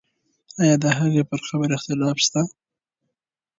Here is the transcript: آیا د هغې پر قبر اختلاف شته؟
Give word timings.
آیا 0.61 0.75
د 0.83 0.85
هغې 0.97 1.21
پر 1.29 1.39
قبر 1.47 1.69
اختلاف 1.77 2.17
شته؟ 2.25 2.41